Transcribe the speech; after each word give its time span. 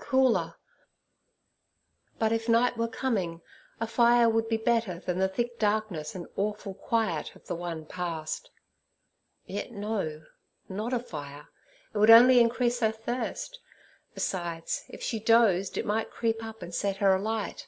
cooler, 0.00 0.54
but 2.20 2.30
if 2.30 2.48
night 2.48 2.76
were 2.76 2.86
coming 2.86 3.42
a 3.80 3.86
fire 3.88 4.28
would 4.28 4.48
be 4.48 4.56
better 4.56 5.00
than 5.00 5.18
the 5.18 5.26
thick 5.26 5.58
darkness 5.58 6.14
and 6.14 6.28
awful 6.36 6.72
quiet 6.72 7.34
of 7.34 7.44
the 7.48 7.54
one 7.56 7.84
past. 7.84 8.48
Yet 9.44 9.72
no, 9.72 10.22
not 10.68 10.92
a 10.92 11.00
fire: 11.00 11.48
it 11.92 11.98
would 11.98 12.10
only 12.10 12.38
increase 12.38 12.78
her 12.78 12.92
thirst. 12.92 13.58
Besides, 14.14 14.84
if 14.88 15.02
she 15.02 15.18
dozed, 15.18 15.76
it 15.76 15.84
might 15.84 16.12
creep 16.12 16.44
up 16.44 16.62
and 16.62 16.72
set 16.72 16.98
her 16.98 17.12
alight. 17.12 17.66